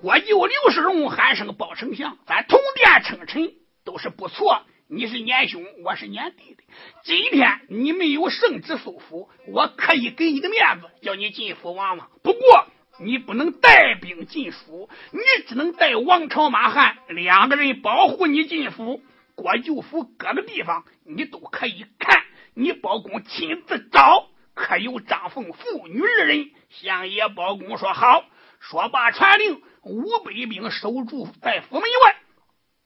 [0.00, 3.52] 国舅刘世荣喊声包丞相，咱同殿称臣
[3.84, 4.62] 都是不错。
[4.86, 6.62] 你是年兄，我是年弟的。
[7.02, 12.10] 今天你没有圣旨收府，我可以给你个面子，叫你进府望望。
[12.22, 12.68] 不过
[13.00, 19.02] 你不能带兵进府，你只能带王朝马汉两个人保护你进府。
[19.34, 22.22] 国舅府各个地方你都可以看，
[22.54, 26.52] 你包公亲自找，可有张凤父女二人？
[26.68, 28.24] 相爷包公说好。
[28.60, 32.16] 说罢传令，五百兵守住在府门外。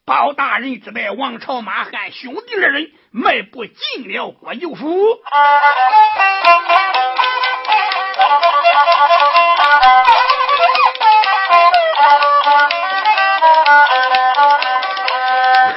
[0.04, 5.22] 包大人只带王朝马汉兄弟二人迈步进了国舅府。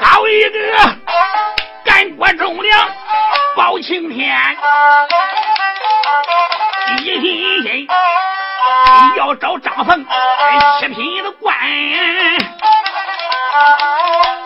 [0.02, 0.60] 好一个
[1.84, 2.90] 干国忠良
[3.56, 4.36] 包青天，
[6.98, 7.22] 一心
[7.64, 7.88] 心
[9.18, 10.06] 要找张凤
[10.80, 11.56] 七品的官。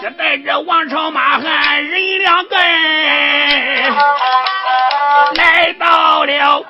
[0.01, 2.55] 这带着王朝马汉人两个，
[5.35, 6.63] 来到了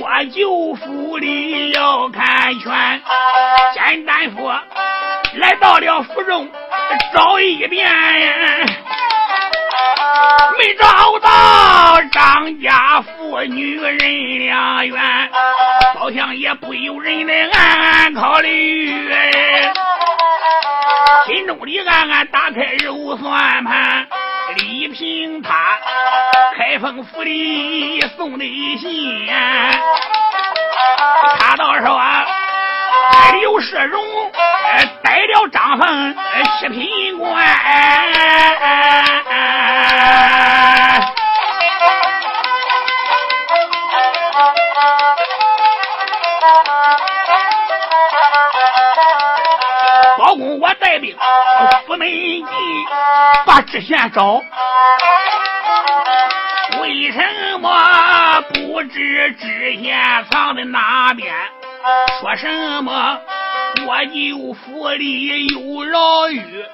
[0.00, 3.02] 我舅府里要看拳。
[3.74, 4.54] 简单说，
[5.34, 6.48] 来到了府中
[7.12, 7.90] 找一遍，
[10.60, 13.96] 没找到张家父女人
[14.40, 15.30] 两员，
[15.98, 19.08] 好像也不由人的暗暗考虑。
[21.24, 24.06] 心中里暗暗打开肉算盘，
[24.56, 25.78] 李平他
[26.58, 28.44] 开封府里送的
[28.76, 29.26] 信，
[31.38, 31.98] 他倒说
[33.40, 34.04] 刘世荣
[35.02, 36.14] 逮了张凤
[36.58, 38.19] 七品官。
[53.46, 54.42] 把知县找。
[56.80, 61.34] 为什么不知知县藏在哪边？
[62.20, 63.18] 说什么
[63.86, 66.64] 我舅府里有牢狱，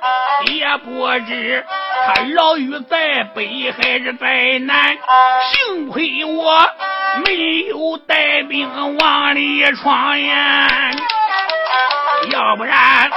[0.47, 1.65] 也不知
[2.07, 4.97] 他牢狱在北还是在南。
[5.53, 6.69] 幸亏我
[7.25, 10.91] 没有带兵往里闯呀，
[12.33, 13.11] 要不然。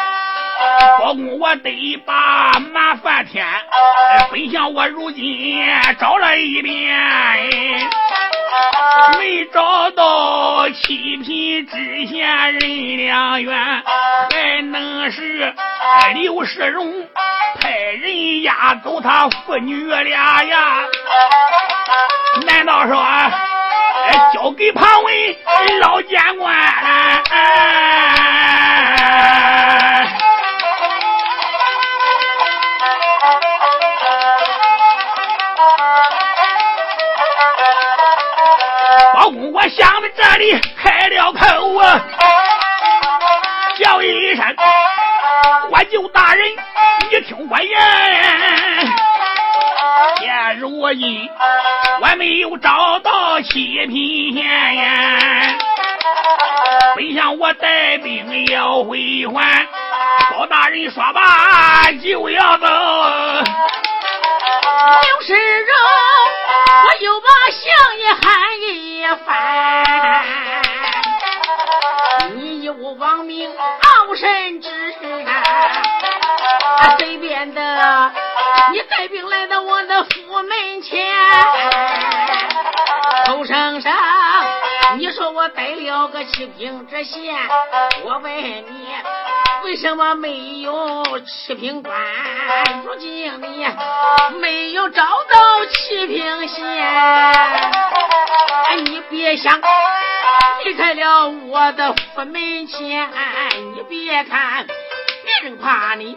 [1.00, 3.46] 包公，我得把麻烦添。
[4.32, 5.66] 本想我如今
[6.00, 6.76] 找了一遍，
[9.18, 13.84] 没找到七品知县任良员，
[14.34, 15.54] 还能是
[16.16, 17.08] 刘世荣
[17.60, 20.82] 派人押走他父女俩呀？
[22.46, 22.96] 难道说
[24.34, 26.56] 交给庞文老监官？
[39.70, 42.02] 想到这里开了口啊，
[43.78, 44.44] 叫一声
[45.70, 46.50] ：“我舅大人，
[47.12, 47.80] 你听我言。
[50.20, 51.30] 现如今
[52.02, 54.44] 我没有找到七品县，
[56.96, 59.68] 本想我带兵要回还。
[60.32, 62.68] 包大人说罢就要走。
[65.02, 65.68] 刘世荣，
[69.16, 69.88] 喊一
[72.22, 72.36] 番。
[72.36, 74.70] 你有王命傲神之
[75.26, 78.12] 啊，随便的，
[78.72, 81.06] 你带兵来到我的府门前，
[83.26, 83.92] 口声声
[84.98, 87.36] 你说我带了个七品知县，
[88.04, 89.29] 我问你。
[89.64, 91.96] 为什么没有七品官？
[92.84, 93.68] 如今你
[94.40, 96.66] 没有找到七品县，
[98.86, 99.60] 你别想
[100.64, 103.10] 离开了我的府门前。
[103.74, 106.16] 你别看别人怕你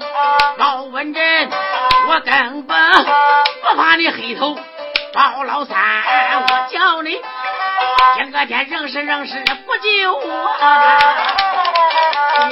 [0.57, 1.51] 包文珍，
[2.09, 2.77] 我根本
[3.63, 4.57] 不怕你黑头
[5.13, 5.77] 包老三。
[6.43, 7.21] 我叫你
[8.17, 10.57] 今个天认识认识不救我。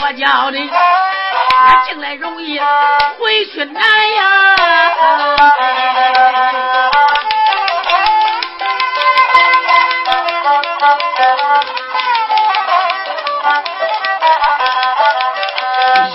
[0.02, 2.58] 我叫你，俺进来容易，
[3.18, 4.56] 回去难呀！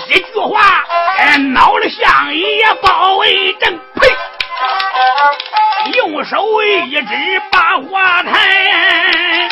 [0.08, 0.84] 一句话，
[1.52, 4.15] 恼了相爷包为正，呸！
[5.92, 6.44] 右手
[6.88, 9.48] 一指把花台。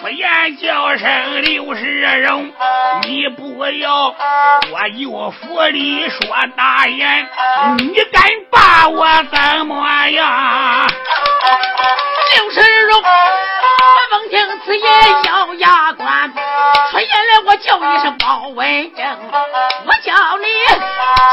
[0.00, 2.52] 不言叫声刘世荣，
[3.02, 4.14] 你不要
[4.70, 6.20] 我有府里说
[6.56, 7.28] 大言，
[7.78, 10.86] 你敢把我怎么样？
[12.34, 13.02] 刘世荣，
[14.10, 14.90] 闻听此言
[15.24, 16.32] 咬牙关，
[16.90, 19.06] 出言来我叫一声包文正，
[19.86, 20.46] 我叫你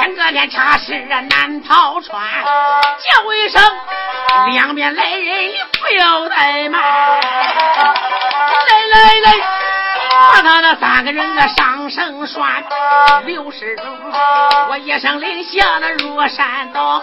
[0.02, 0.94] 今个天差事
[1.30, 3.62] 难逃穿，叫一声
[4.52, 6.90] 两边来人你不要怠慢，来
[8.92, 9.26] 来来，
[10.34, 12.64] 把他那三个人啊上绳拴，
[13.26, 13.86] 刘世荣，
[14.70, 17.02] 我一声令下那入山道，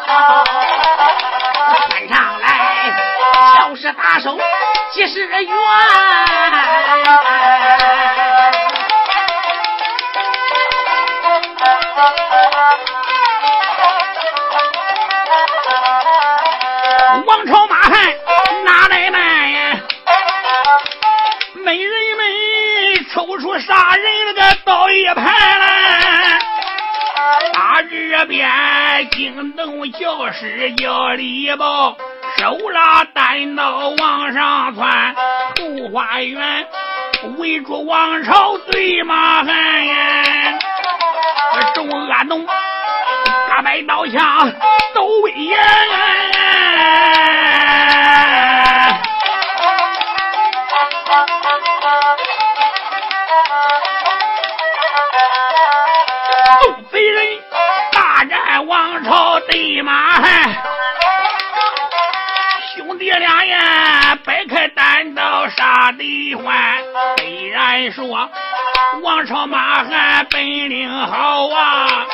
[1.89, 2.49] 翻上来。
[3.59, 4.39] 要是打手
[4.93, 5.47] 几十员，
[17.25, 18.15] 王朝马汉
[18.67, 19.81] 哪来卖呀？
[21.65, 22.27] 美人们
[23.15, 26.39] 抽出杀人那个刀一盘来，
[27.55, 28.47] 大这边
[29.13, 31.97] 惊动教师叫李宝。
[32.43, 36.67] 手拉单刀往上窜，后花园
[37.39, 40.59] 围住王朝醉马汉呀！
[41.73, 42.45] 众恶农
[43.49, 44.53] 大摆刀枪
[44.93, 45.57] 都威严，
[56.61, 57.39] 众贼人
[57.93, 60.72] 大战王朝对马汉。
[63.03, 66.47] 爹俩呀，摆开单刀杀敌欢。
[67.19, 68.31] 虽然说
[69.03, 70.41] 王朝马汉本
[70.71, 72.07] 领好啊，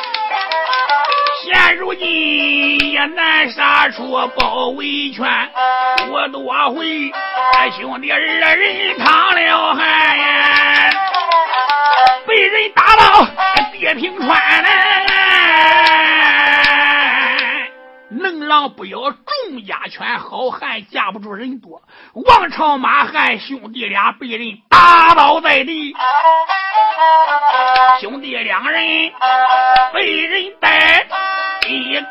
[1.43, 5.27] 现如今也难杀出包围圈。
[6.09, 6.41] 我多
[6.73, 7.11] 回
[7.79, 10.89] 兄弟二人淌了汗呀，
[12.25, 13.27] 被人打到
[13.71, 14.27] 跌平川
[14.63, 15.88] 来。
[18.11, 21.83] 能狼不咬众家犬，好汉架不住人多。
[22.13, 25.95] 王朝马汉兄弟俩被人打倒在地，
[28.01, 29.11] 兄弟两人
[29.93, 31.05] 被人带，
[31.67, 32.01] 一个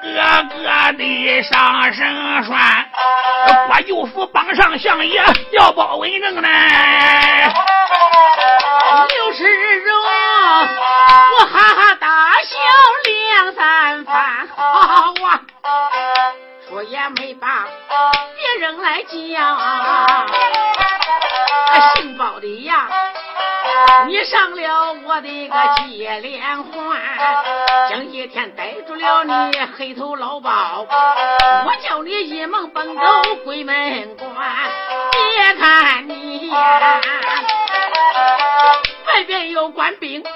[0.45, 2.87] 个的上绳拴。
[3.67, 5.21] 郭舅父帮上相爷
[5.53, 6.49] 要包文正呢，
[9.09, 9.97] 刘世荣，
[11.39, 12.57] 我哈哈大笑
[13.05, 15.13] 两三番，好
[16.79, 16.83] 啊。
[16.83, 17.67] 说也没把
[18.37, 19.13] 别人来讲，
[21.97, 22.89] 姓包的呀，
[24.07, 25.55] 你上了我的个
[25.89, 27.01] 接连环，
[27.89, 30.87] 今一天逮住了你黑头老包，
[31.67, 33.03] 我叫你一门奔走
[33.45, 34.31] 鬼门关，
[35.11, 37.01] 别看你呀，
[39.07, 40.29] 外边有官兵五百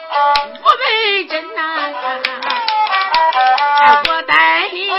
[1.29, 1.95] 真难，
[4.09, 4.91] 我带你。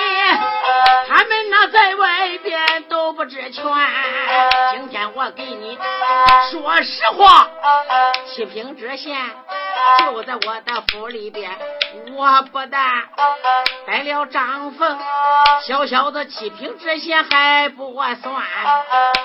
[3.23, 3.63] 不知全，
[4.71, 5.79] 今天我给你
[6.51, 7.47] 说实话，
[8.27, 9.17] 七品知县
[9.99, 11.49] 就在我的府里边，
[12.17, 12.81] 我不但
[13.87, 14.99] 带了张凤，
[15.65, 18.43] 小小的七品知县还不算，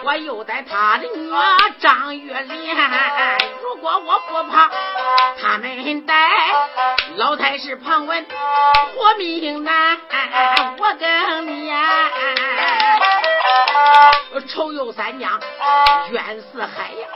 [0.05, 2.77] 我又带他的女儿张玉莲。
[3.61, 4.71] 如果我不怕
[5.43, 6.15] 他们带，
[7.17, 8.25] 老太师庞文
[8.95, 9.99] 活命难，
[10.79, 11.77] 我跟你呀。
[14.49, 15.41] 仇有三江，
[16.11, 17.09] 冤似海呀！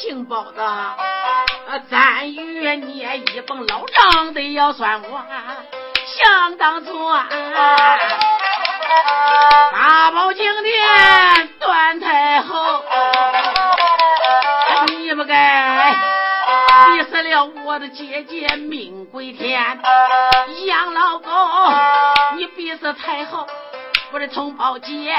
[0.00, 0.96] 姓包的，
[1.90, 5.26] 咱与你一本老账得要算完，
[6.06, 6.92] 想当初
[9.72, 12.84] 八宝金殿段太后，
[14.88, 15.94] 你不该
[16.86, 19.80] 逼死了我的姐姐命归天，
[20.66, 21.30] 杨老狗，
[22.36, 23.46] 你逼死太后。
[24.14, 25.12] 我的同胞姐，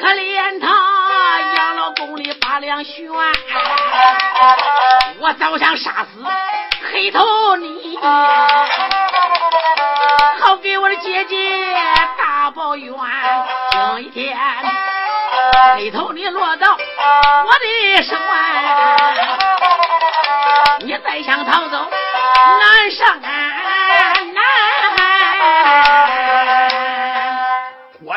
[0.00, 3.08] 可怜他养老宫里八两悬，
[5.20, 6.26] 我早想杀死
[6.92, 7.96] 黑头你，
[10.40, 11.64] 好给我的姐姐
[12.18, 12.92] 大报冤。
[13.70, 14.36] 今一天
[15.76, 18.34] 黑头你落到我的手腕，
[20.80, 21.88] 你再想逃走
[22.58, 23.67] 难上岸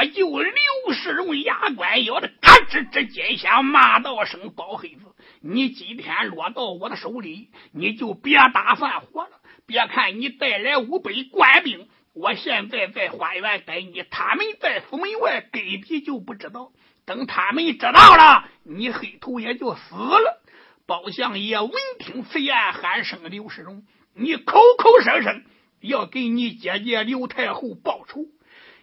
[0.01, 5.05] 我就刘世荣牙关咬的嘎吱吱尖响，骂道声：“包黑子，
[5.41, 9.29] 你今天落到我的手里，你就别打算活了。
[9.67, 16.71] 别看你带来五百官兵，我现在在花园待你，他们在府门外根本就不知道。
[17.05, 20.41] 等他们知道了，你黑头也就死了。
[20.87, 23.83] 包相爷闻听此言，喊声：“刘世荣，
[24.15, 25.43] 你口口声声
[25.79, 28.25] 要给你姐姐刘太后报仇！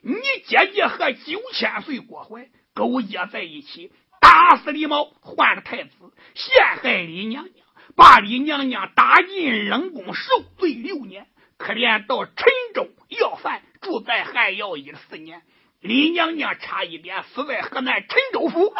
[0.03, 0.15] 你
[0.47, 5.91] 姐姐和九千岁郭槐勾结在一起，打死李茂，换了太子，
[6.35, 11.27] 陷害李娘娘，把李娘娘打进冷宫受罪六年。
[11.57, 12.35] 可怜到陈
[12.73, 15.43] 州要饭，住在汉药一四年。”
[15.81, 18.75] 李娘娘差一点死在河南陈州府，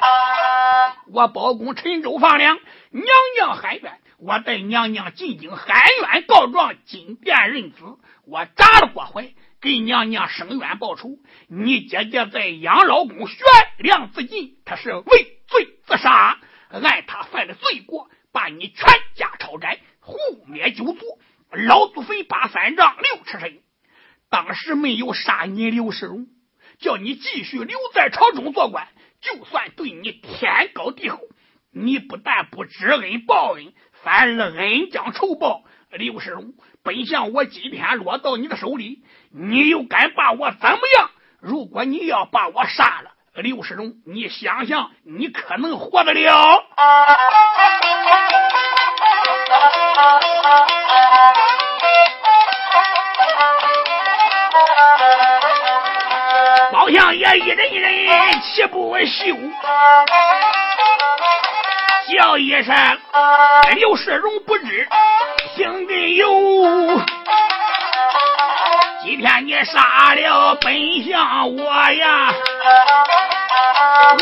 [1.13, 2.59] 我包公陈州放粮，
[2.91, 3.05] 娘
[3.37, 7.79] 娘喊冤，我带娘娘进京喊冤告状，金殿认子，
[8.27, 11.19] 我砸了郭槐，给娘娘伸冤报仇。
[11.49, 13.39] 你姐姐在养老宫悬
[13.79, 16.39] 梁自尽，她是畏罪自杀，
[16.71, 21.01] 按她犯的罪过，把你全家抄斩，胡灭九族，
[21.51, 23.61] 老祖坟扒三丈六尺深。
[24.31, 26.27] 当时没有杀你刘世荣。
[26.79, 28.87] 叫你继续留在朝中做官，
[29.21, 31.19] 就算对你天高地厚，
[31.73, 33.73] 你不但不知恩报恩，
[34.03, 35.63] 反而恩将仇报。
[35.91, 36.53] 刘世荣，
[36.83, 39.03] 本想我今天落到你的手里，
[39.33, 41.11] 你又敢把我怎么样？
[41.41, 46.63] 如果你要把我杀了，刘世荣，你想想，你可能活得了？
[56.71, 59.35] 包相爷一人一人气不休，
[62.09, 62.75] 叫一声
[63.77, 64.89] 刘世荣不知
[65.55, 66.27] 心里有。
[69.03, 72.33] 今天你杀了本相我呀，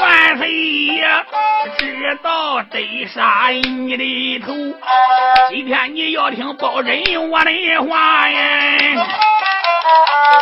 [0.01, 1.07] 万岁爷
[1.79, 4.53] 知道得杀你的头。
[5.51, 9.07] 今天你要听包拯我的话呀，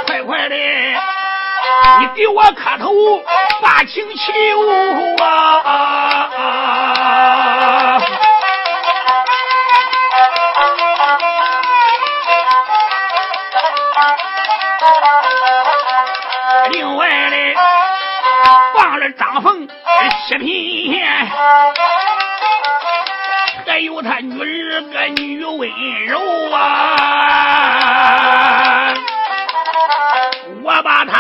[0.07, 0.57] 快快的。
[2.01, 2.93] 你给我磕头，
[3.63, 4.33] 把请求
[5.25, 5.61] 啊！
[16.71, 17.37] 另外的
[18.75, 19.69] 放了张凤
[20.29, 21.03] 七品，
[23.67, 24.41] 还有他女
[24.73, 25.69] 儿个女温
[26.07, 26.19] 柔
[26.53, 26.61] 啊！
[30.63, 31.13] 我把他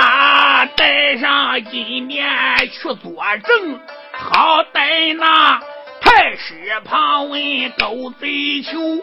[0.84, 2.26] 带上金面
[2.58, 3.80] 去作证，
[4.12, 5.58] 好歹那
[6.02, 7.40] 太师庞文
[7.78, 9.00] 勾贼囚，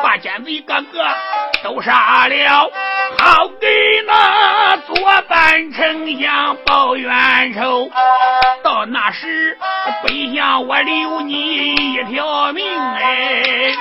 [0.00, 1.04] 把奸贼个个
[1.64, 2.70] 都杀了，
[3.18, 3.66] 好给
[4.06, 4.94] 那左
[5.28, 7.90] 班丞相报冤仇。
[8.62, 9.58] 到那时，
[10.04, 13.72] 本相我留你一条命哎，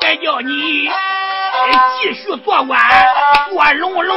[0.00, 0.88] 还叫你。
[2.02, 2.78] 继续做官，
[3.50, 4.14] 做龙楼！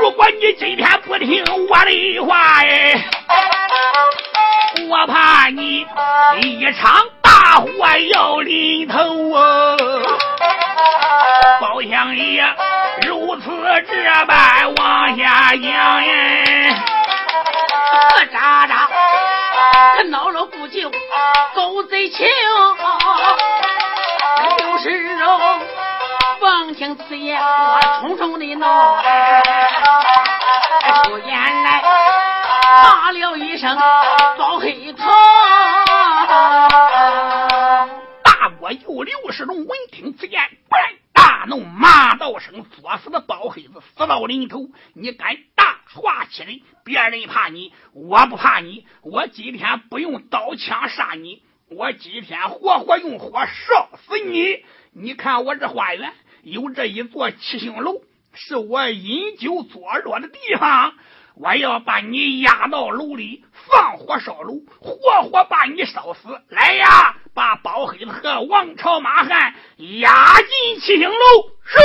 [0.00, 3.04] 如果你今天不听我的话哎，
[4.88, 5.86] 我怕你
[6.40, 7.68] 一场大祸
[8.12, 9.76] 要临头啊！
[11.60, 12.42] 包相爷。
[13.30, 13.46] 如此
[13.86, 16.02] 这般往下讲呀，
[18.18, 18.88] 这渣渣，
[19.96, 20.90] 他恼了不救，
[21.54, 22.26] 狗贼情。
[24.58, 25.60] 刘世荣，
[26.40, 29.00] 闻听此言，我冲冲的恼，
[31.04, 31.82] 出言来
[32.82, 33.78] 骂了一声
[34.36, 35.08] 包黑头。
[38.24, 40.74] 大国有刘世荣，闻听此言，不。
[41.46, 46.60] 弄，骂道声：“作死的包黑子，死到临头，你敢大话欺人！
[46.84, 48.86] 别人怕你，我不怕你。
[49.02, 54.64] 我今天不用刀枪杀你，我今天活活用火烧死你！
[54.92, 60.94] 你看我这花园有这一座七星楼，是我饮酒作乐的地方。
[61.42, 66.28] 我要把你压到楼里，放火烧楼，活活把你烧死！
[66.48, 69.54] 来呀！”把包黑子和王朝马汉
[70.00, 71.16] 押进七星楼。
[71.64, 71.78] 是。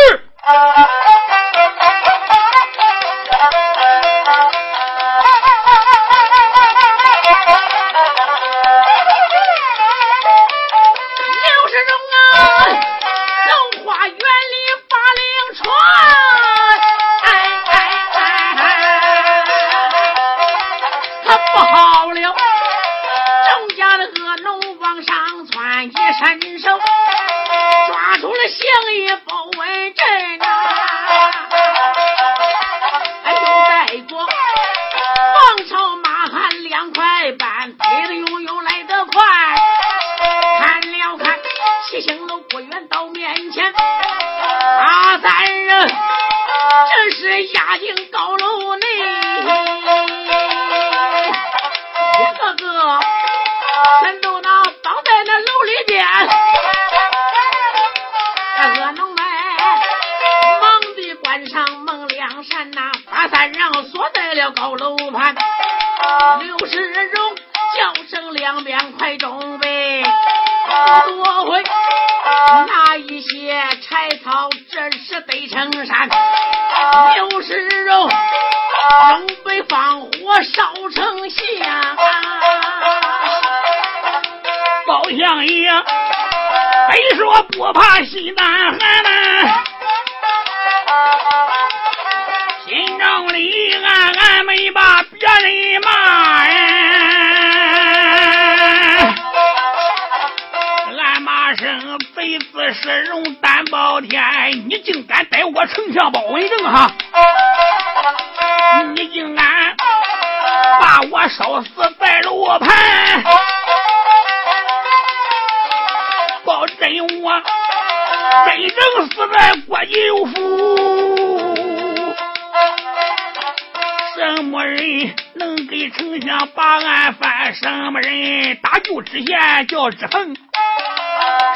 [124.66, 127.54] 人能给丞相把案翻？
[127.54, 130.36] 什么人打救知县叫知衡？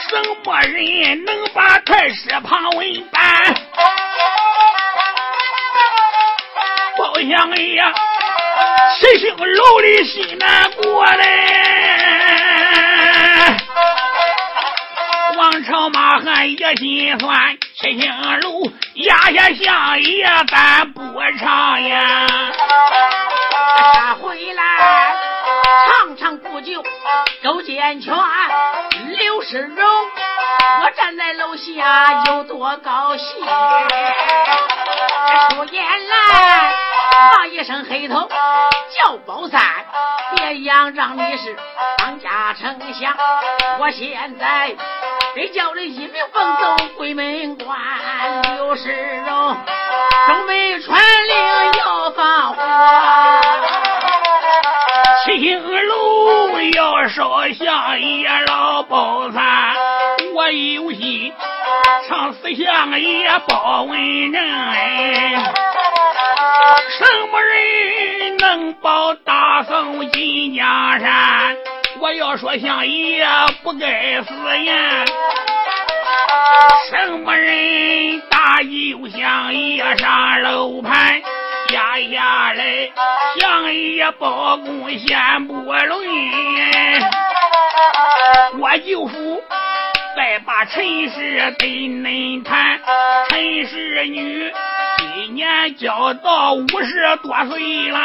[0.10, 3.22] 什么人能把太师庞文办？
[6.98, 7.82] 包相爷，
[9.00, 11.24] 七星楼里心难过嘞。
[15.38, 18.62] 王朝马汉也心酸，七星楼
[18.95, 21.01] 压下相爷咱不
[21.38, 22.27] 长呀。
[23.95, 25.15] 他回来
[25.88, 26.83] 尝尝古酒，
[27.41, 28.13] 勾践拳，
[29.17, 29.88] 刘世荣，
[30.83, 33.45] 我站在楼下有多高兴。
[35.51, 36.74] 出言来，
[37.33, 39.61] 骂一声黑头，叫包三，
[40.35, 41.55] 别嚷嚷你是
[41.98, 43.15] 当家丞相，
[43.79, 44.75] 我现在。
[45.35, 47.77] 得叫人一命奉走鬼门关，
[48.55, 48.92] 刘世
[49.27, 49.57] 荣
[50.27, 51.37] 中门传令
[51.79, 52.61] 要放火，
[55.25, 59.75] 七星楼要烧香也老包三，
[60.33, 61.31] 我有心
[62.07, 65.35] 唱四相也包文正哎，
[66.98, 71.55] 什么人能保大宋金江山？
[72.01, 73.27] 我要说相爷
[73.62, 74.33] 不该死
[74.64, 75.05] 呀，
[76.90, 81.22] 什么人打有相爷上楼盘
[81.74, 82.90] 压下来，
[83.38, 85.90] 相爷包公先不论，
[88.59, 89.44] 我舅父
[90.16, 92.79] 再把陈氏对恁谈，
[93.29, 94.53] 陈氏女
[95.16, 98.00] 今年交到五十多岁了，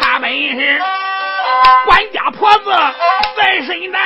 [0.00, 0.82] 他本是。
[1.86, 2.70] 管家婆子
[3.36, 4.00] 在身难，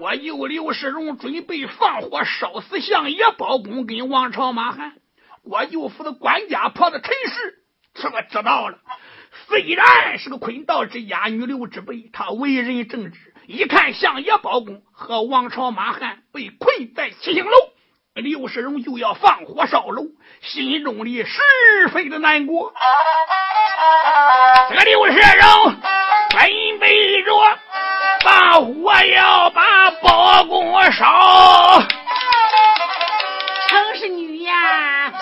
[0.00, 4.94] 我舅刘世荣准备放火烧死相爷包公跟王朝马汉。
[5.42, 7.62] 我舅父的管家婆子陈氏
[7.94, 8.78] 这个知道了，
[9.48, 13.18] 虽然是个坤道之家、女流之辈，他为人正直。
[13.46, 17.50] 一看相爷包公和王朝马汉被困在七星楼，
[18.14, 20.02] 刘世荣就要放火烧楼，
[20.42, 22.72] 心中里十分的难过。
[24.68, 25.76] 这个刘世荣
[26.30, 27.32] 准备着
[28.24, 31.80] 把火要把包公烧，
[33.68, 35.12] 程氏女呀，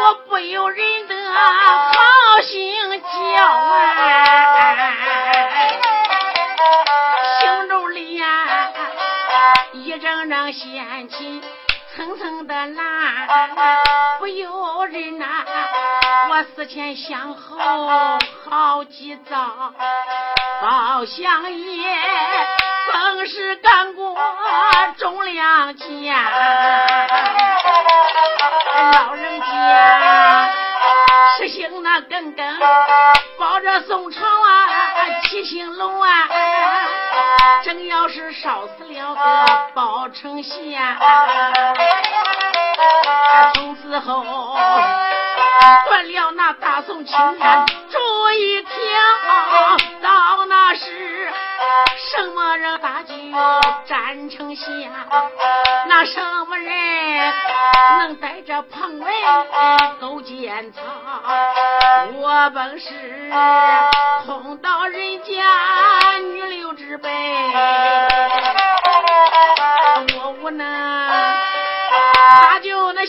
[0.00, 2.72] 我不由人的好心
[3.02, 3.74] 叫啊，
[7.40, 8.70] 心中里呀
[9.72, 11.42] 一阵阵掀起
[11.96, 13.28] 层层的蓝，
[14.18, 15.26] 不由人呐。
[16.28, 17.56] 我思前想后
[18.50, 19.72] 好几遭，
[20.60, 21.96] 包相爷
[22.90, 24.16] 曾是干过
[24.96, 25.86] 忠良家，
[28.92, 30.50] 老人家
[31.38, 32.58] 实行那耿耿，
[33.38, 34.66] 抱着宋朝啊，
[35.22, 36.28] 七星楼啊，
[37.64, 40.58] 正要是烧死了个包丞相，
[43.54, 44.56] 从此后。
[45.86, 48.72] 断了那大宋青天这一条，
[52.16, 53.14] 什么人把酒
[53.86, 54.68] 战丞相？
[55.88, 57.32] 那什么人
[57.98, 59.12] 能带着庞文
[60.00, 60.80] 勾践草？
[62.14, 63.32] 我本是
[64.26, 65.32] 空道人家
[66.32, 67.10] 女流之辈，
[70.16, 70.64] 我无能，
[72.48, 73.04] 他就那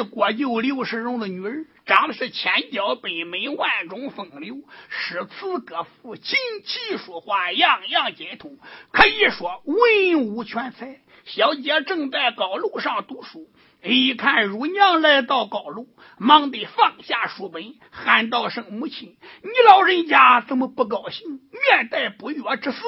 [0.00, 1.66] 是国舅刘世荣的女儿。
[1.84, 4.56] 长得是千娇百媚，万种风流，
[4.88, 8.56] 诗词歌赋，琴棋书画，样样精通，
[8.92, 11.00] 可以说文武全才。
[11.26, 13.46] 小姐正在高楼上读书，
[13.82, 15.86] 一看乳娘来到高楼，
[16.16, 21.28] 忙得放下书本，喊道声：“母亲，你老人家怎么不高兴？
[21.28, 22.78] 面带不悦之色。”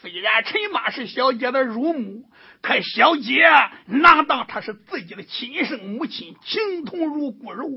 [0.00, 2.24] 虽然陈妈是小姐的乳母，
[2.62, 3.42] 可小姐
[3.86, 7.68] 哪当她是自己的亲生母亲，情同如骨肉，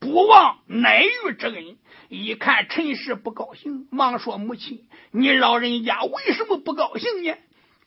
[0.00, 1.76] 不忘奶育之恩。
[2.08, 7.34] 一看陈氏不高兴，忙说：“母亲，你老人家为什么不高兴呢？”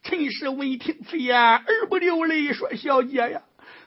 [0.02, 3.41] 陈氏闻听此言，而不流泪，说：“小姐呀，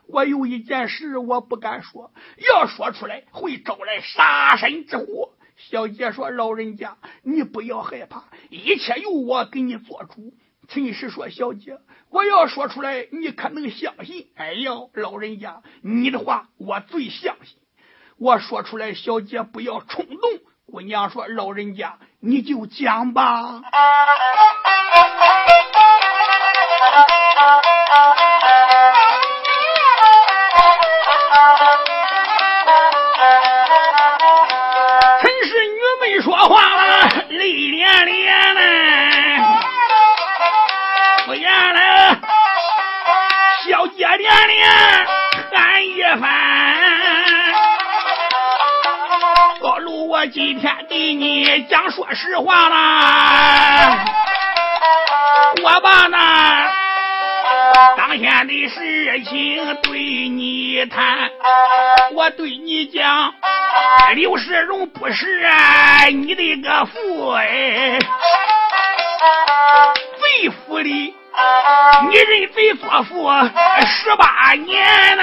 [0.07, 2.13] 我有一件事我不敢说，
[2.53, 10.35] 要说出来会招来杀身之祸。”小姐说：“老人家，你不要害怕，一切由我给你做主。”
[10.69, 11.79] 陈氏说：“小姐，
[12.11, 17.59] 我要说出来，你可能相信？”哎呦，老人家，你的话我最相信。
[18.19, 20.19] 我说出来，小姐不要冲动。
[20.67, 23.63] 姑娘说：“老人家，你就讲吧。”
[50.21, 54.05] 我今天给你讲说实话啦，
[55.63, 56.69] 我把那
[57.97, 61.31] 当天的事情对你谈，
[62.15, 63.33] 我对你讲。
[64.17, 65.25] 刘世荣不是
[66.13, 68.01] 你的个父哎，
[70.19, 71.15] 贼府里
[72.11, 73.31] 你认贼作父
[73.87, 75.23] 十八年呢！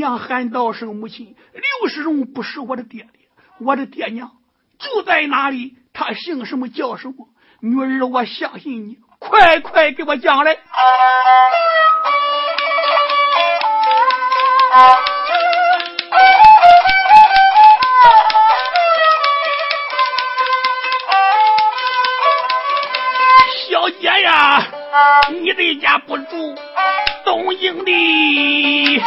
[0.00, 4.30] 娘喊道声母亲，刘世荣不是我的爹爹，我的爹娘
[4.78, 5.76] 就在哪里？
[5.92, 7.28] 他姓什么叫什么？
[7.60, 10.56] 女儿，我相信你，快快给我讲来。
[23.68, 24.66] 小姐呀，
[25.30, 26.54] 你的家不住
[27.22, 29.02] 东营的，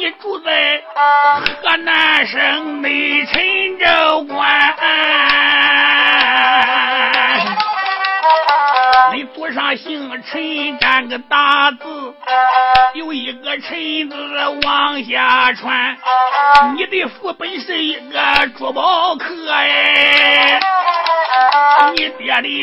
[0.00, 0.82] 你住在
[1.62, 2.88] 河南省的
[3.26, 4.74] 陈州关。
[9.12, 12.14] 你祖上姓陈，占个大字，
[12.94, 14.16] 有一个陈字
[14.64, 15.94] 往下传。
[16.76, 20.58] 你的父本是一个珠宝客哎，
[21.94, 22.62] 你爹的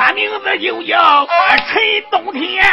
[0.00, 1.26] 他名字就叫
[1.66, 2.64] 陈冬天。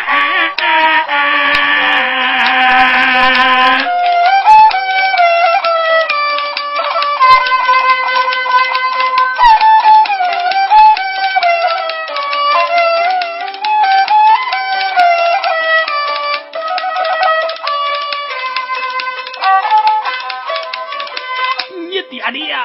[21.90, 22.56] 你爹爹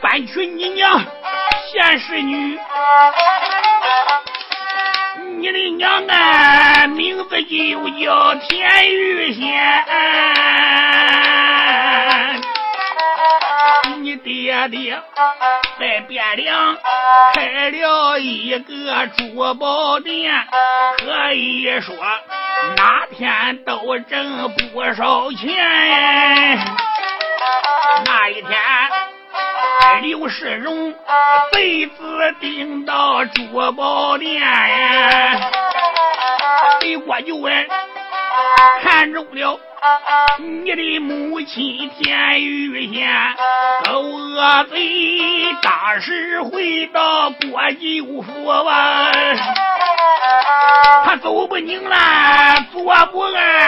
[0.00, 1.17] 搬娶你娘
[1.88, 2.58] 贤氏女，
[5.38, 9.42] 你的娘啊名字就叫田玉仙，
[14.02, 15.00] 你爹爹
[15.80, 16.76] 在汴梁
[17.32, 20.30] 开了一个珠宝店，
[20.98, 21.96] 可以说
[22.76, 25.48] 哪天都挣不少钱。
[28.04, 28.52] 那一天，
[30.02, 30.94] 刘世荣
[31.52, 31.94] 被子
[32.40, 34.42] 顶到珠宝店，
[36.80, 37.66] 李国就问，
[38.82, 39.58] 看中了。
[40.38, 43.08] 你的母亲田玉仙，
[43.84, 44.76] 狗恶贼，
[45.62, 49.10] 当时回到国舅府啊，
[51.04, 51.96] 他走不宁了，
[52.72, 53.58] 坐不安。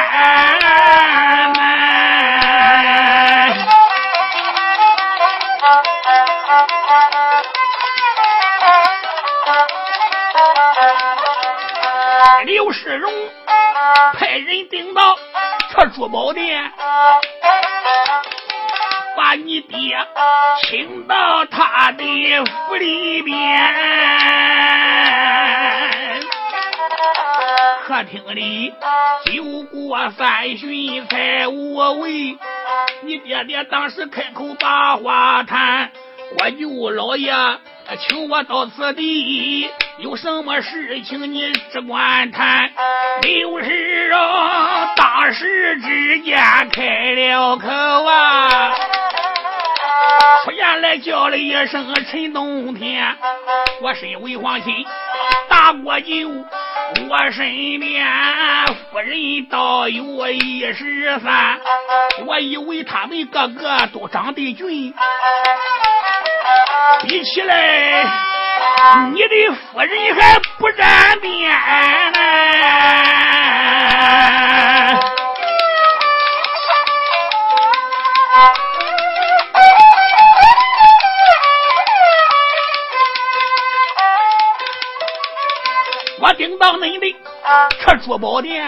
[12.45, 13.13] 刘世荣
[14.15, 15.17] 派人顶到
[15.73, 15.85] 他。
[15.87, 16.73] 珠宝店，
[19.17, 19.97] 把你爹
[20.63, 23.75] 请到他的府里边。
[27.87, 28.73] 客厅里
[29.25, 29.43] 酒
[29.73, 32.39] 过三巡才无味，
[33.03, 35.91] 你爹爹当时开口把话谈，
[36.39, 37.33] 我舅老爷
[37.99, 42.71] 请我到此地，有什么事情你只管谈。
[43.23, 46.39] 没有事啊当时之间
[46.71, 48.73] 开了口啊，
[50.45, 53.15] 出言来叫了一声陈冬天，
[53.83, 54.73] 我身为皇亲，
[55.51, 56.29] 大过舅，
[57.09, 58.07] 我身边
[58.91, 61.61] 夫人倒有一十三，
[62.27, 64.95] 我以为他们个个都长得俊，
[67.07, 68.05] 比起来。
[69.13, 73.20] 你的夫人还不沾边呢！
[86.41, 87.17] 我盯到恁的
[87.85, 88.65] 这珠宝店，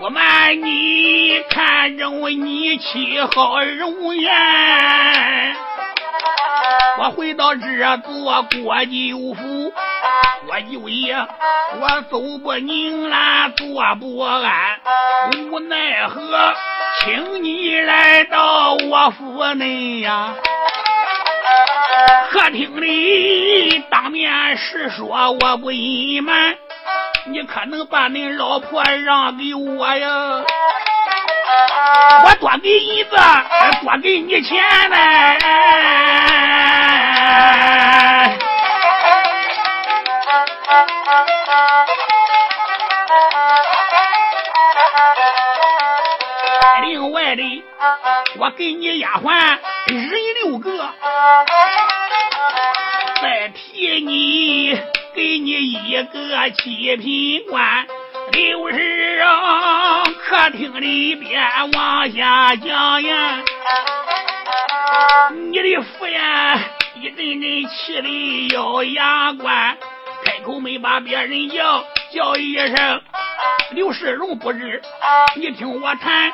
[0.00, 4.32] 我瞒你看中你妻好容颜。
[6.98, 7.60] 我回到这
[7.98, 9.72] 座国舅府，
[10.48, 14.80] 我舅爷，我走不宁了，坐不安，
[15.36, 16.52] 无奈何，
[17.04, 20.34] 请你来到我府内呀。
[22.32, 26.56] 客厅里当面实说，我不隐瞒，
[27.26, 30.42] 你可能把你老婆让给我呀？
[32.24, 33.10] 我多给银子，
[33.82, 34.96] 多给你钱呢。
[46.80, 47.62] 另外的，
[48.38, 50.10] 我给你丫鬟人
[50.44, 50.94] 六个，
[53.20, 54.74] 再替你
[55.14, 57.86] 给你一个七品官。
[58.32, 59.26] 刘世荣
[60.24, 61.42] 客厅里边
[61.72, 63.40] 往下讲呀，
[65.50, 66.60] 你的夫人
[67.02, 69.76] 一阵阵气的咬牙关，
[70.24, 73.02] 开口没把别人叫，叫一声
[73.74, 74.82] 刘世荣不知，
[75.36, 76.32] 你听我谈，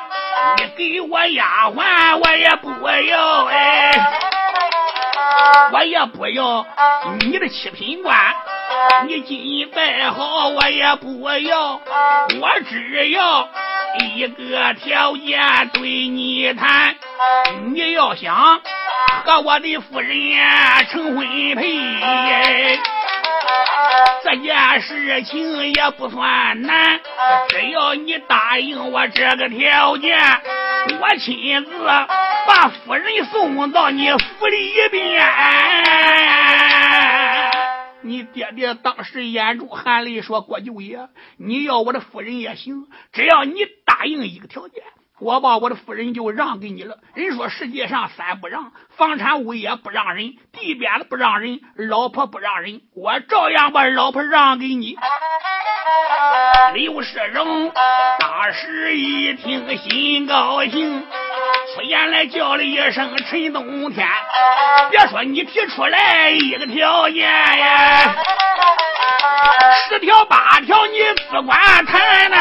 [0.57, 2.69] 你给我丫鬟我也不
[3.07, 3.91] 要哎，
[5.71, 6.65] 我也不要
[7.19, 8.17] 你的七品官。
[9.07, 13.47] 你金银再好，我也不要，我只要
[13.99, 16.95] 一个条件对你谈。
[17.73, 18.61] 你要想
[19.25, 20.11] 和我的夫人
[20.91, 21.25] 成婚
[21.55, 22.79] 配，
[24.23, 26.99] 这件事情也不算难，
[27.49, 30.17] 只要你答应我这个条件，
[30.99, 31.71] 我亲自
[32.47, 35.25] 把夫人送到你府里边。
[38.01, 44.83] 你爹爹当时眼中含泪说：“郭舅爷，你要我的夫人也行，只要你答应一个条件，
[45.19, 46.97] 我把我的夫人就让给你了。
[47.13, 52.81] 人说世界上三不让：房产物业不让人，地边子不让人，老婆不让人。
[52.95, 54.97] 我照样把老婆让给你。”
[56.73, 57.71] 刘世荣
[58.19, 61.05] 当时一听，心高兴。
[61.75, 64.07] 出言来叫了一声陈冬天，
[64.89, 68.15] 别说你提出来一个条件呀，
[69.87, 70.97] 十条八条你
[71.31, 72.37] 只管谈呐。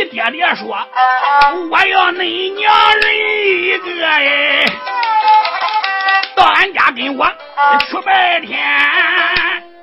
[0.00, 0.68] 你爹爹说，
[1.70, 3.02] 我要恁娘人
[3.64, 4.64] 一个哎。
[6.34, 8.58] 到俺家跟我去拜天，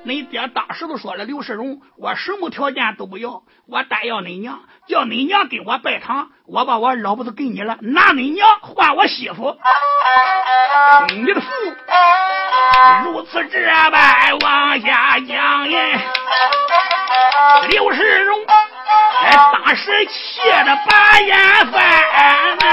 [0.02, 9.56] 你爹当时都说了，刘世荣，我什么条件都不要，我单要恁娘，叫恁娘给我拜堂，我把我老婆子给你了，拿恁娘换我媳妇。
[11.10, 11.48] 你的父
[13.06, 16.00] 如此这般往下讲耶，
[17.70, 18.40] 刘世荣
[19.24, 21.38] 哎，当时气得把眼
[21.72, 21.82] 翻
[22.60, 22.68] 呐。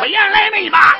[0.00, 0.96] 不言来没把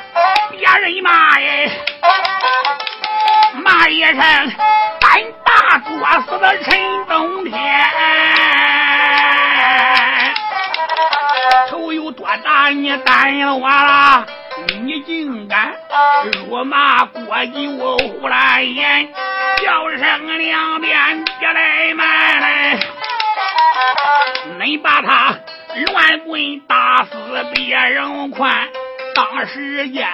[12.73, 14.25] 你担了我了，
[14.81, 15.73] 你竟敢
[16.47, 19.09] 辱骂国舅胡兰言，
[19.61, 22.79] 叫声两边别来慢来，
[24.59, 25.35] 恁把他
[25.91, 27.11] 乱棍打死
[27.53, 28.67] 别人宽。
[29.13, 30.07] 当时间，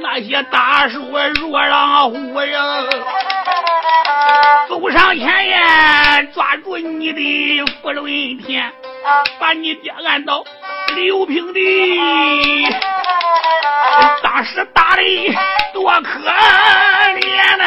[0.00, 1.00] 那些大叔
[1.40, 2.60] 若让虎人
[4.68, 8.06] 走上前呀，抓住你的福伦
[8.38, 8.72] 天，
[9.38, 10.42] 把你爹按倒
[10.94, 11.60] 刘平的。
[14.22, 15.02] 当时打的
[15.72, 17.64] 多可怜呐！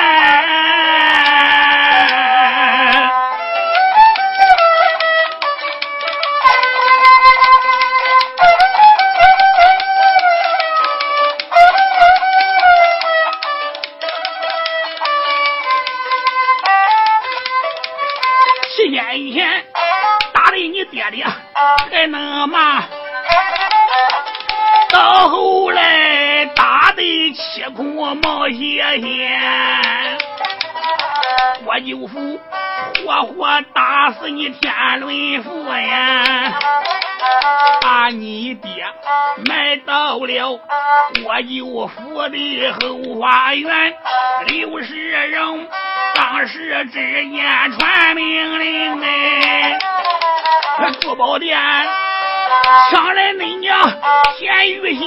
[18.75, 19.63] 七年前
[20.33, 21.23] 打的你爹爹
[21.91, 22.83] 还能骂，
[25.13, 30.17] 到后来打得七孔冒血线，
[31.67, 32.39] 我舅父
[33.05, 36.59] 活活打死你天伦父呀！
[37.79, 38.87] 把你爹
[39.45, 43.93] 埋到了我舅父的后花园，
[44.47, 45.67] 刘世荣
[46.15, 49.77] 当时之间传命令哎。
[50.99, 51.55] 珠宝店
[52.91, 53.77] 上来恁娘
[54.37, 55.03] 田玉仙，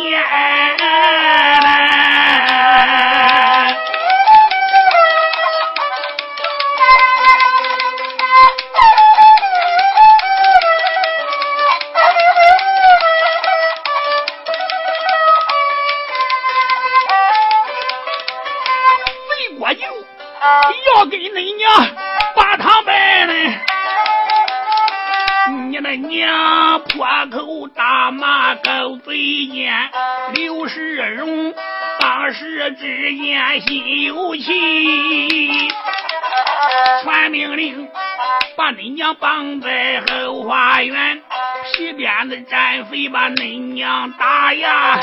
[44.12, 44.98] 打呀，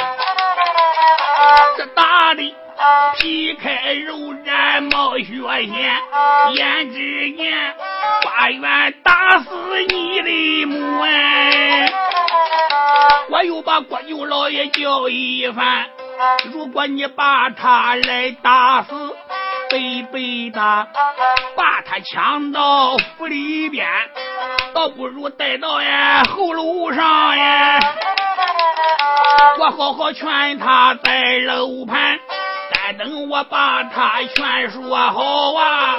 [1.78, 2.56] 这打的。
[3.18, 5.96] 皮开肉绽冒血线，
[6.54, 7.74] 胭脂眼，
[8.26, 9.50] 花园打死
[9.88, 11.90] 你的母哎！
[13.30, 15.86] 我又把郭舅老爷叫一番，
[16.52, 19.16] 如果你把他来打死，
[19.74, 20.60] 背背的
[21.56, 23.88] 把他抢到府里边，
[24.72, 27.80] 倒不如带到呀后楼上呀，
[29.58, 32.20] 我好好劝他在楼盘。
[33.00, 35.98] 等我把他劝说好啊，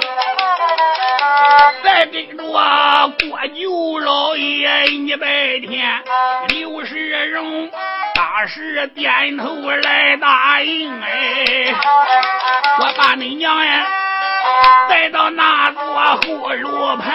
[1.83, 6.01] 再跟着郭舅老爷一拜天。
[6.49, 7.69] 刘世荣
[8.13, 11.73] 当时点头来答应哎，
[12.79, 13.85] 我把你娘呀
[14.89, 15.81] 带到那座
[16.17, 17.13] 后楼盘。